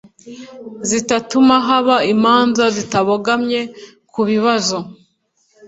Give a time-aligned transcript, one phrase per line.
[0.89, 3.61] zitatuma haba imanza zitabogamye
[4.11, 4.77] ku bibazo